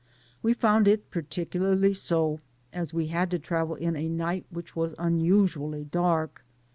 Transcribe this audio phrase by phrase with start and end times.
[0.41, 2.39] We found it particularly dreary,
[2.73, 6.43] as we had to travel in a night which was unusually dark.